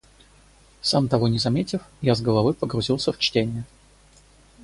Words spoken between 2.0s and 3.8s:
я с головой погрузился в чтение